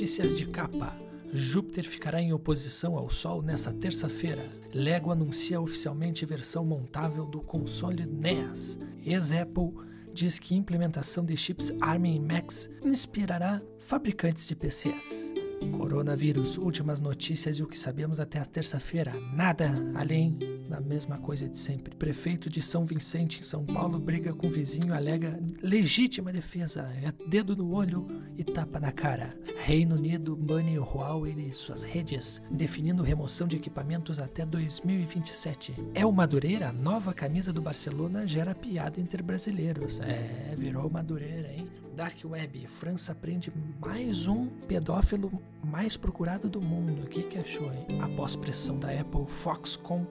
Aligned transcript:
Notícias 0.00 0.34
de 0.34 0.46
capa. 0.46 0.98
Júpiter 1.30 1.84
ficará 1.84 2.22
em 2.22 2.32
oposição 2.32 2.96
ao 2.96 3.10
Sol 3.10 3.42
nesta 3.42 3.70
terça-feira. 3.70 4.50
Lego 4.72 5.12
anuncia 5.12 5.60
oficialmente 5.60 6.24
versão 6.24 6.64
montável 6.64 7.26
do 7.26 7.42
console 7.42 8.06
NES. 8.06 8.78
Ex-Apple 9.04 9.74
diz 10.14 10.38
que 10.38 10.54
implementação 10.54 11.22
de 11.22 11.36
chips 11.36 11.70
ARM 11.82 12.06
em 12.06 12.18
Macs 12.18 12.70
inspirará 12.82 13.60
fabricantes 13.78 14.48
de 14.48 14.56
PCs. 14.56 15.34
Coronavírus, 15.76 16.56
últimas 16.56 16.98
notícias 16.98 17.58
e 17.58 17.62
o 17.62 17.66
que 17.66 17.78
sabemos 17.78 18.18
até 18.18 18.38
a 18.38 18.44
terça-feira. 18.46 19.12
Nada 19.34 19.70
além 19.94 20.38
da 20.70 20.80
mesma 20.80 21.18
coisa 21.18 21.48
de 21.48 21.58
sempre. 21.58 21.94
Prefeito 21.94 22.48
de 22.48 22.62
São 22.62 22.84
Vicente, 22.84 23.40
em 23.40 23.42
São 23.42 23.66
Paulo, 23.66 23.98
briga 23.98 24.32
com 24.32 24.48
vizinho, 24.48 24.94
alega 24.94 25.38
legítima 25.60 26.32
defesa, 26.32 26.82
é 27.02 27.12
dedo 27.28 27.56
no 27.56 27.74
olho 27.74 28.06
e 28.38 28.44
tapa 28.44 28.78
na 28.78 28.92
cara. 28.92 29.36
Reino 29.58 29.96
Unido 29.96 30.36
bane 30.36 30.78
Huawei 30.78 31.34
e 31.34 31.52
suas 31.52 31.82
redes, 31.82 32.40
definindo 32.50 33.02
remoção 33.02 33.48
de 33.48 33.56
equipamentos 33.56 34.20
até 34.20 34.46
2027. 34.46 35.74
É 35.92 36.06
o 36.06 36.12
Madureira, 36.12 36.72
nova 36.72 37.12
camisa 37.12 37.52
do 37.52 37.60
Barcelona 37.60 38.24
gera 38.24 38.54
piada 38.54 39.00
entre 39.00 39.22
brasileiros. 39.22 39.98
É, 40.00 40.54
virou 40.56 40.88
Madureira, 40.88 41.52
hein? 41.52 41.68
Dark 41.94 42.16
Web, 42.24 42.66
França 42.66 43.14
prende 43.14 43.52
mais 43.78 44.26
um 44.26 44.46
pedófilo 44.46 45.30
mais 45.62 45.96
procurado 45.96 46.48
do 46.48 46.60
mundo. 46.60 47.02
O 47.02 47.06
que, 47.06 47.22
que 47.24 47.38
achou, 47.38 47.70
hein? 47.72 48.00
Após 48.00 48.36
pressão 48.36 48.78
da 48.78 48.88
Apple, 48.88 49.26
Foxconn 49.26 50.06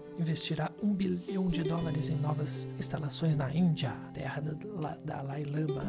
investirá 0.49 0.71
um 0.81 0.93
bilhão 0.93 1.47
de 1.47 1.63
dólares 1.63 2.09
em 2.09 2.15
novas 2.15 2.67
instalações 2.79 3.37
na 3.37 3.53
Índia, 3.53 3.91
terra 4.13 4.41
da 4.41 4.97
Dalai 5.03 5.43
Lama. 5.43 5.85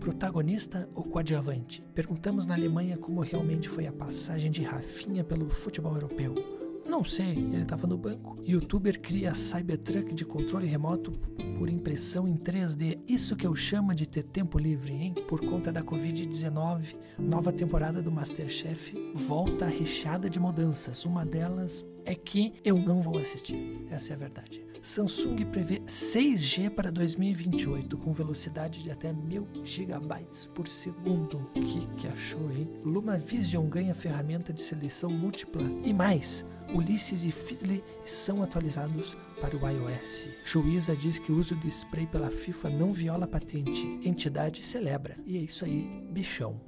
Protagonista 0.00 0.88
ou 0.94 1.04
coadjuvante? 1.04 1.80
Perguntamos 1.94 2.44
na 2.44 2.54
Alemanha 2.54 2.98
como 2.98 3.20
realmente 3.20 3.68
foi 3.68 3.86
a 3.86 3.92
passagem 3.92 4.50
de 4.50 4.64
Rafinha 4.64 5.22
pelo 5.22 5.48
futebol 5.48 5.94
europeu. 5.94 6.63
Não 6.86 7.02
sei, 7.02 7.30
ele 7.30 7.62
estava 7.62 7.86
no 7.86 7.96
banco. 7.96 8.38
Youtuber 8.46 9.00
cria 9.00 9.34
Cybertruck 9.34 10.14
de 10.14 10.24
controle 10.24 10.66
remoto 10.66 11.12
por 11.58 11.68
impressão 11.68 12.28
em 12.28 12.36
3D. 12.36 13.00
Isso 13.08 13.36
que 13.36 13.46
eu 13.46 13.54
chamo 13.56 13.94
de 13.94 14.06
ter 14.06 14.22
tempo 14.22 14.58
livre, 14.58 14.92
hein? 14.92 15.14
Por 15.26 15.40
conta 15.44 15.72
da 15.72 15.82
Covid-19, 15.82 16.94
nova 17.18 17.52
temporada 17.52 18.02
do 18.02 18.12
Masterchef 18.12 18.94
volta 19.14 19.66
recheada 19.66 20.28
de 20.28 20.38
mudanças. 20.38 21.04
Uma 21.04 21.24
delas 21.24 21.86
é 22.04 22.14
que 22.14 22.52
eu 22.64 22.78
não 22.78 23.00
vou 23.00 23.18
assistir. 23.18 23.86
Essa 23.90 24.12
é 24.12 24.14
a 24.14 24.18
verdade. 24.18 24.64
Samsung 24.84 25.46
prevê 25.46 25.80
6G 25.86 26.68
para 26.68 26.92
2028 26.92 27.96
com 27.96 28.12
velocidade 28.12 28.82
de 28.82 28.90
até 28.90 29.14
1000 29.14 29.48
GB 29.64 30.26
por 30.54 30.68
segundo. 30.68 31.38
O 31.56 31.60
que, 31.62 31.86
que 31.96 32.06
achou, 32.06 32.52
hein? 32.52 32.68
Luma 32.84 33.16
Vision 33.16 33.66
ganha 33.66 33.94
ferramenta 33.94 34.52
de 34.52 34.60
seleção 34.60 35.08
múltipla 35.08 35.62
e 35.82 35.90
mais. 35.90 36.44
Ulisses 36.74 37.24
e 37.24 37.30
Fiddly 37.30 37.82
são 38.04 38.42
atualizados 38.42 39.16
para 39.40 39.56
o 39.56 39.68
iOS. 39.68 40.28
Juíza 40.44 40.96
diz 40.96 41.18
que 41.18 41.30
o 41.30 41.38
uso 41.38 41.54
de 41.54 41.68
spray 41.68 42.06
pela 42.06 42.30
FIFA 42.30 42.70
não 42.70 42.92
viola 42.92 43.26
patente. 43.26 43.86
Entidade 44.02 44.64
celebra. 44.64 45.16
E 45.24 45.38
é 45.38 45.40
isso 45.40 45.64
aí, 45.64 45.86
bichão. 46.10 46.60